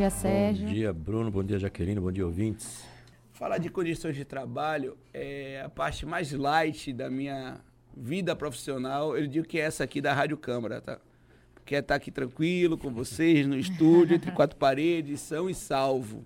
[0.00, 0.66] Bom dia, Sérgio.
[0.66, 1.30] Bom dia, Bruno.
[1.30, 2.00] Bom dia, Jaqueline.
[2.00, 2.86] Bom dia, ouvintes.
[3.34, 7.60] Falar de condições de trabalho é a parte mais light da minha
[7.94, 9.14] vida profissional.
[9.14, 10.98] Eu digo que é essa aqui da Rádio Câmara, tá?
[11.66, 16.24] Quer estar tá aqui tranquilo com vocês no estúdio, entre quatro paredes, são e salvo.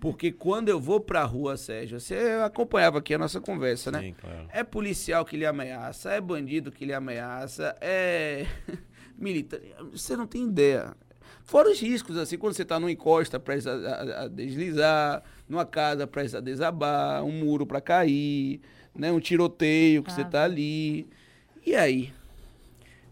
[0.00, 4.00] Porque quando eu vou pra rua, Sérgio, você acompanhava aqui a nossa conversa, né?
[4.00, 4.48] Sim, claro.
[4.50, 8.46] É policial que lhe ameaça, é bandido que lhe ameaça, é
[9.14, 9.60] militar.
[9.92, 10.96] Você não tem ideia.
[11.50, 15.66] Fora os riscos, assim, quando você está numa encosta prestes a, a, a, deslizar, numa
[15.66, 18.60] casa prestes a desabar, um muro para cair,
[18.94, 20.14] né, um tiroteio que ah.
[20.14, 21.08] você está ali.
[21.66, 22.12] E aí?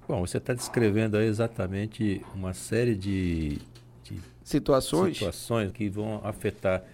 [0.06, 3.58] Bom, você está descrevendo aí exatamente uma série de,
[4.04, 5.16] de situações?
[5.16, 6.84] situações que vão afetar.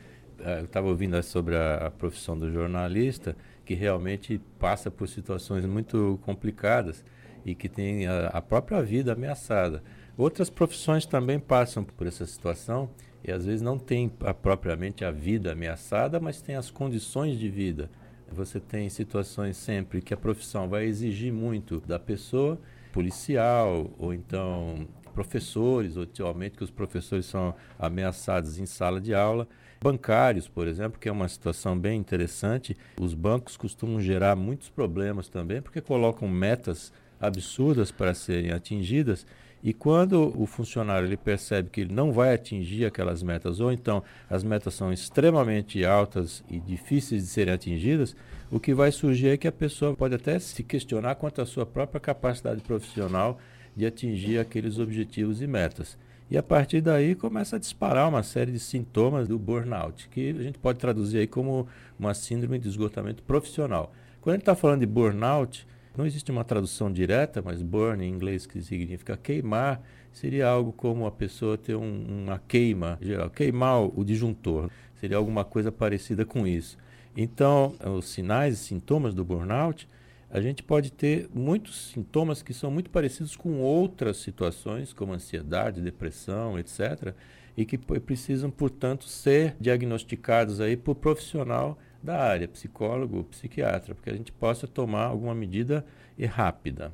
[0.41, 5.67] Uh, eu estava ouvindo sobre a, a, profissão do jornalista, que realmente passa por situações
[5.67, 7.05] muito complicadas
[7.45, 9.83] e que tem a, a própria vida ameaçada.
[10.17, 12.89] Outras profissões também passam por essa situação
[13.25, 17.49] e às vezes não tem a, propriamente a vida ameaçada, mas tem as condições de
[17.49, 17.91] vida.
[18.31, 22.61] Você tem situações sempre que a profissão vai exigir muito da pessoa,
[22.93, 29.49] policial ou então professores, atualmente que os professores são ameaçados em sala de aula.
[29.81, 32.77] Bancários, por exemplo, que é uma situação bem interessante.
[33.01, 39.27] Os bancos costumam gerar muitos problemas também, porque colocam metas absurdas para serem atingidas
[39.65, 44.03] e quando o funcionário ele percebe que ele não vai atingir aquelas metas, ou então
[44.29, 48.15] as metas são extremamente altas e difíceis de serem atingidas,
[48.51, 51.65] o que vai surgir é que a pessoa pode até se questionar quanto à sua
[51.65, 53.39] própria capacidade profissional
[53.75, 55.97] de atingir aqueles objetivos e metas.
[56.31, 60.43] E a partir daí começa a disparar uma série de sintomas do burnout, que a
[60.43, 61.67] gente pode traduzir aí como
[61.99, 63.95] uma síndrome de esgotamento profissional.
[64.21, 68.11] Quando a gente está falando de burnout, não existe uma tradução direta, mas burn em
[68.11, 69.81] inglês, que significa queimar,
[70.13, 74.71] seria algo como a pessoa ter um, uma queima geral, queimar o disjuntor.
[74.97, 76.77] Seria alguma coisa parecida com isso.
[77.17, 79.89] Então, os sinais e sintomas do burnout,
[80.31, 85.81] a gente pode ter muitos sintomas que são muito parecidos com outras situações, como ansiedade,
[85.81, 87.15] depressão, etc.,
[87.57, 94.15] e que precisam, portanto, ser diagnosticados aí por profissional da área, psicólogo psiquiatra, porque a
[94.15, 95.85] gente possa tomar alguma medida
[96.29, 96.93] rápida.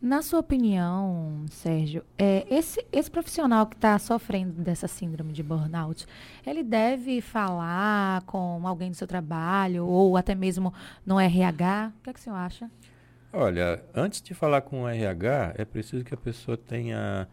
[0.00, 6.06] Na sua opinião, Sérgio, é, esse, esse profissional que está sofrendo dessa síndrome de burnout,
[6.46, 10.72] ele deve falar com alguém do seu trabalho ou até mesmo
[11.04, 11.92] no RH?
[11.98, 12.70] O que, é que o senhor acha?
[13.32, 17.26] Olha, antes de falar com o RH, é preciso que a pessoa tenha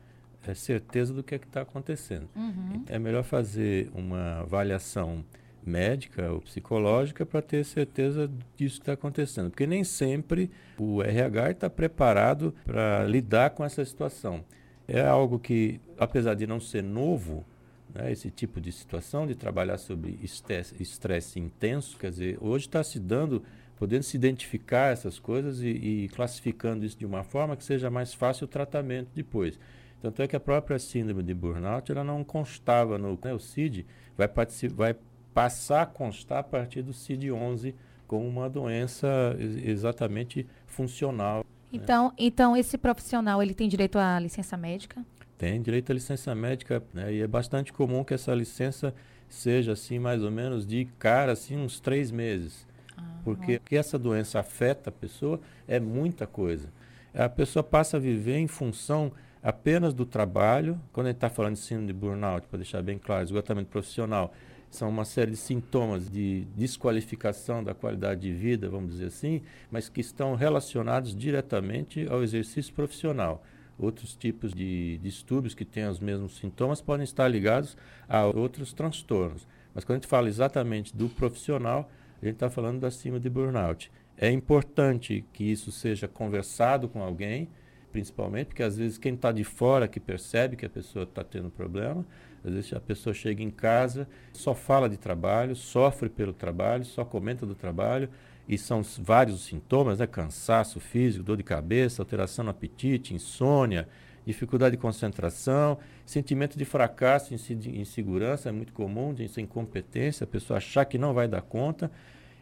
[0.47, 2.29] é, certeza do que é está acontecendo.
[2.35, 2.83] Uhum.
[2.87, 5.23] É melhor fazer uma avaliação
[5.65, 9.49] médica ou psicológica para ter certeza disso que está acontecendo.
[9.49, 14.43] Porque nem sempre o RH está preparado para lidar com essa situação.
[14.87, 17.45] É algo que, apesar de não ser novo,
[17.93, 22.83] né, esse tipo de situação, de trabalhar sobre estresse, estresse intenso, quer dizer, hoje está
[22.83, 23.43] se dando,
[23.77, 28.13] podendo se identificar essas coisas e, e, classificando isso de uma forma que seja mais
[28.13, 29.59] fácil o tratamento depois.
[30.01, 33.85] Tanto é que a própria síndrome de burnout ela não constava no né, o CID,
[34.17, 34.29] vai,
[34.73, 34.95] vai
[35.33, 37.73] passar a constar a partir do CID-11
[38.07, 41.39] como uma doença exatamente funcional.
[41.39, 41.43] Né?
[41.71, 42.13] Então, né?
[42.19, 45.03] então esse profissional ele tem direito à licença médica?
[45.37, 47.13] Tem direito à licença médica, né?
[47.13, 48.93] E é bastante comum que essa licença
[49.27, 53.97] seja assim mais ou menos de cara assim uns três meses, ah, porque que essa
[53.97, 56.69] doença afeta a pessoa é muita coisa.
[57.13, 59.11] A pessoa passa a viver em função
[59.41, 60.79] apenas do trabalho.
[60.91, 64.33] Quando a gente está falando de síndrome de burnout, para deixar bem claro, esgotamento profissional,
[64.73, 69.87] são uma série de sintomas de desqualificação da qualidade de vida, vamos dizer assim, mas
[69.87, 73.43] que estão relacionados diretamente ao exercício profissional.
[73.77, 79.47] Outros tipos de distúrbios que têm os mesmos sintomas podem estar ligados a outros transtornos.
[79.73, 81.89] Mas quando a gente fala exatamente do profissional,
[82.21, 83.91] a gente está falando da cima de burnout.
[84.17, 87.49] É importante que isso seja conversado com alguém,
[87.91, 91.49] principalmente, porque às vezes quem está de fora que percebe que a pessoa está tendo
[91.49, 92.05] problema,
[92.43, 97.05] às vezes a pessoa chega em casa, só fala de trabalho, sofre pelo trabalho, só
[97.05, 98.09] comenta do trabalho,
[98.47, 100.07] e são vários sintomas, né?
[100.07, 103.87] cansaço físico, dor de cabeça, alteração no apetite, insônia,
[104.25, 110.85] dificuldade de concentração, sentimento de fracasso, insegurança, é muito comum, de incompetência, a pessoa achar
[110.85, 111.91] que não vai dar conta,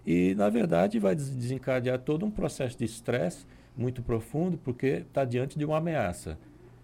[0.06, 3.46] e na verdade vai desencadear todo um processo de estresse
[3.78, 6.38] muito profundo, porque está diante de uma ameaça.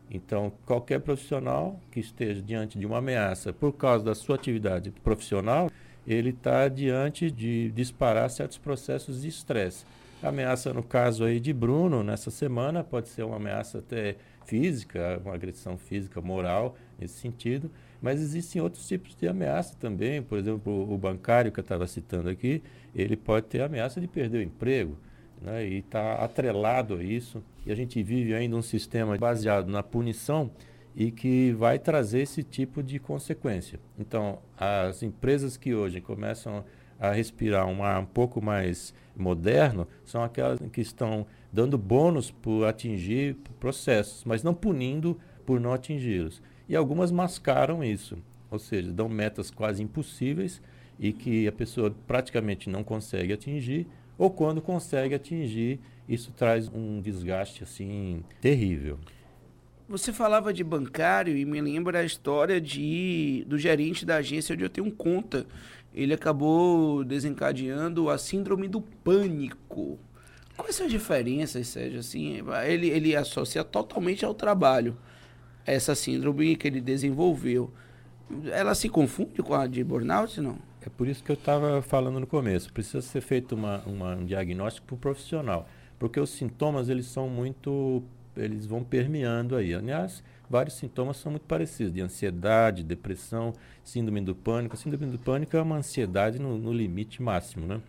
[0.09, 5.69] Então, qualquer profissional que esteja diante de uma ameaça por causa da sua atividade profissional,
[6.07, 9.85] ele está diante de disparar certos processos de estresse.
[10.23, 14.15] A ameaça, no caso aí de Bruno, nessa semana, pode ser uma ameaça até
[14.45, 17.69] física, uma agressão física, moral, nesse sentido,
[18.01, 20.21] Mas existem outros tipos de ameaça também.
[20.21, 22.61] Por exemplo, o bancário que eu estava citando aqui,
[22.93, 24.97] ele pode ter ameaça de perder o emprego.
[25.41, 25.67] Né?
[25.67, 27.43] E está atrelado a isso.
[27.65, 30.51] E a gente vive ainda um sistema baseado na punição
[30.95, 33.79] e que vai trazer esse tipo de consequência.
[33.99, 36.65] Então, as empresas que hoje começam
[36.99, 42.65] a respirar um ar um pouco mais moderno são aquelas que estão dando bônus por
[42.65, 46.41] atingir processos, mas não punindo por não atingi-los.
[46.67, 48.17] E algumas mascaram isso,
[48.49, 50.61] ou seja, dão metas quase impossíveis
[50.99, 53.87] e que a pessoa praticamente não consegue atingir,
[54.17, 58.97] ou quando consegue atingir, isso traz um desgaste assim terrível.
[59.89, 64.63] Você falava de bancário e me lembra a história de do gerente da agência onde
[64.63, 65.45] eu tenho conta.
[65.93, 69.97] Ele acabou desencadeando a síndrome do pânico.
[70.57, 71.99] Quais são as diferenças, Sérgio?
[71.99, 74.97] Assim, ele, ele associa totalmente ao trabalho
[75.65, 77.71] essa síndrome que ele desenvolveu.
[78.51, 80.57] Ela se confunde com a de burnout, não?
[80.87, 82.71] É por isso que eu estava falando no começo.
[82.71, 85.67] Precisa ser feito uma, uma, um diagnóstico o profissional,
[85.99, 88.01] porque os sintomas eles são muito,
[88.37, 89.73] eles vão permeando aí.
[89.73, 93.51] Aliás, vários sintomas são muito parecidos, de ansiedade, depressão,
[93.83, 94.75] síndrome do pânico.
[94.75, 97.81] A síndrome do pânico é uma ansiedade no, no limite máximo, né?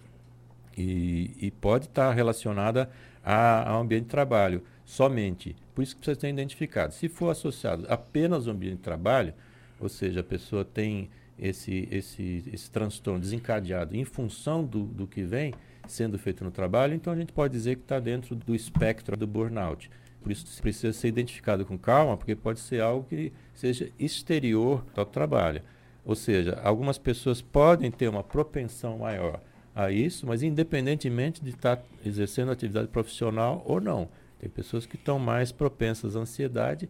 [0.76, 2.90] E, e pode estar relacionada
[3.24, 5.54] a, ao ambiente de trabalho somente.
[5.72, 6.92] Por isso que precisa ser identificado.
[6.92, 9.34] Se for associado apenas ao ambiente de trabalho,
[9.78, 11.08] ou seja, a pessoa tem
[11.38, 15.54] esse, esse, esse transtorno desencadeado em função do, do que vem
[15.86, 19.26] sendo feito no trabalho, então a gente pode dizer que está dentro do espectro do
[19.26, 19.90] burnout.
[20.20, 25.06] Por isso precisa ser identificado com calma, porque pode ser algo que seja exterior ao
[25.06, 25.62] trabalho.
[26.04, 29.40] Ou seja, algumas pessoas podem ter uma propensão maior
[29.74, 34.08] a isso, mas independentemente de estar exercendo atividade profissional ou não.
[34.38, 36.88] Tem pessoas que estão mais propensas à ansiedade,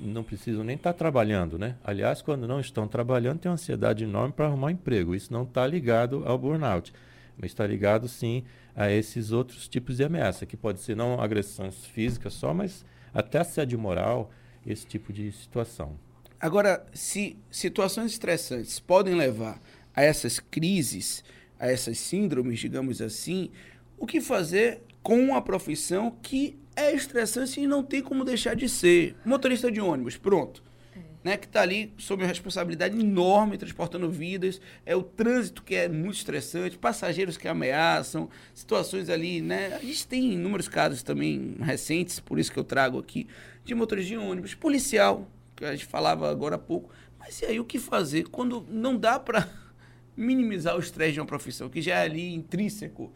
[0.00, 1.76] não precisam nem estar trabalhando, né?
[1.84, 5.14] Aliás, quando não estão trabalhando, tem uma ansiedade enorme para arrumar um emprego.
[5.14, 6.92] Isso não está ligado ao burnout,
[7.36, 8.44] mas está ligado sim
[8.74, 13.38] a esses outros tipos de ameaça, que pode ser não agressões físicas só, mas até
[13.38, 14.30] assédio moral,
[14.66, 15.98] esse tipo de situação.
[16.40, 19.60] Agora, se situações estressantes podem levar
[19.94, 21.22] a essas crises,
[21.58, 23.50] a essas síndromes, digamos assim,
[23.98, 28.68] o que fazer com a profissão que é estressante e não tem como deixar de
[28.68, 29.16] ser?
[29.24, 30.62] Motorista de ônibus, pronto.
[30.96, 31.00] É.
[31.24, 35.88] Né, que está ali sob uma responsabilidade enorme, transportando vidas, é o trânsito que é
[35.88, 39.74] muito estressante, passageiros que ameaçam, situações ali, né?
[39.74, 43.26] A gente tem inúmeros casos também recentes, por isso que eu trago aqui,
[43.64, 46.90] de motorista de ônibus, policial, que a gente falava agora há pouco.
[47.18, 49.48] Mas e aí o que fazer quando não dá para
[50.16, 53.12] minimizar o estresse de uma profissão, que já é ali intrínseco.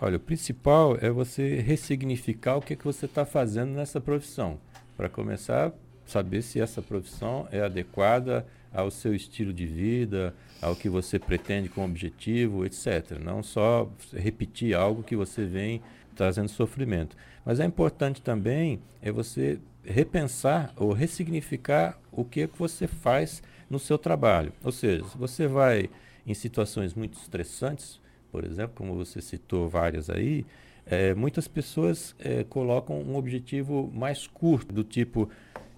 [0.00, 4.58] Olha, o principal é você ressignificar o que, é que você está fazendo nessa profissão.
[4.96, 5.72] Para começar,
[6.04, 11.68] saber se essa profissão é adequada ao seu estilo de vida, ao que você pretende
[11.68, 13.18] com objetivo, etc.
[13.22, 15.80] Não só repetir algo que você vem
[16.16, 17.16] trazendo sofrimento.
[17.44, 23.42] Mas é importante também é você repensar ou ressignificar o que, é que você faz
[23.70, 24.52] no seu trabalho.
[24.62, 25.88] Ou seja, se você vai
[26.26, 28.00] em situações muito estressantes,
[28.34, 30.44] por exemplo, como você citou várias aí,
[30.84, 35.30] é, muitas pessoas é, colocam um objetivo mais curto, do tipo,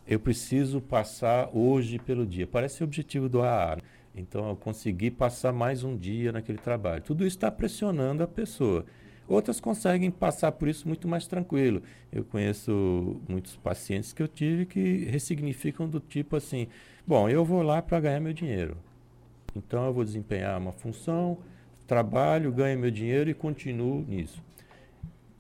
[0.09, 2.47] eu preciso passar hoje pelo dia.
[2.47, 3.77] Parece o objetivo do AA.
[4.15, 7.03] Então, eu consegui passar mais um dia naquele trabalho.
[7.03, 8.87] Tudo isso está pressionando a pessoa.
[9.29, 11.83] Outras conseguem passar por isso muito mais tranquilo.
[12.11, 16.69] Eu conheço muitos pacientes que eu tive que ressignificam do tipo assim:
[17.07, 18.79] bom, eu vou lá para ganhar meu dinheiro.
[19.55, 21.37] Então eu vou desempenhar uma função,
[21.87, 24.43] trabalho, ganho meu dinheiro e continuo nisso.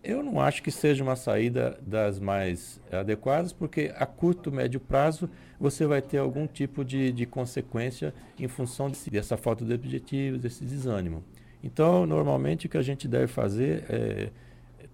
[0.03, 5.29] Eu não acho que seja uma saída das mais adequadas, porque a curto, médio prazo
[5.59, 10.41] você vai ter algum tipo de, de consequência em função desse, dessa falta de objetivos,
[10.41, 11.25] desse desânimo.
[11.62, 14.31] Então, normalmente, o que a gente deve fazer é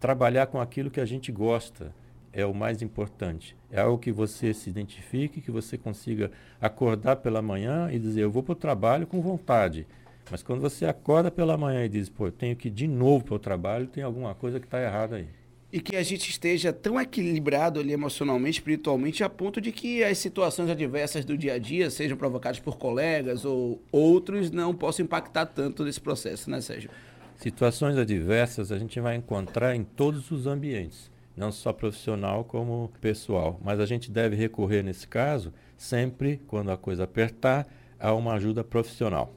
[0.01, 1.95] trabalhar com aquilo que a gente gosta,
[2.33, 3.55] é o mais importante.
[3.71, 6.31] É algo que você se identifique, que você consiga
[6.61, 9.87] acordar pela manhã e dizer, eu vou para o trabalho com vontade.
[10.31, 13.25] Mas quando você acorda pela manhã e diz, pô, eu tenho que ir de novo
[13.25, 15.27] para o trabalho, tem alguma coisa que está errada aí.
[15.73, 20.19] E que a gente esteja tão equilibrado ali emocionalmente, espiritualmente, a ponto de que as
[20.19, 25.47] situações adversas do dia a dia, sejam provocadas por colegas ou outros, não possam impactar
[25.47, 26.91] tanto nesse processo, né, Sérgio?
[27.37, 33.59] Situações adversas a gente vai encontrar em todos os ambientes não só profissional como pessoal.
[33.63, 37.67] Mas a gente deve recorrer, nesse caso, sempre, quando a coisa apertar,
[37.99, 39.35] a uma ajuda profissional.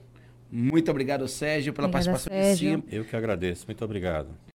[0.52, 2.84] Muito obrigado, Sérgio, pela Obrigada, participação Sérgio.
[2.92, 3.66] Eu que agradeço.
[3.68, 4.28] Muito obrigado.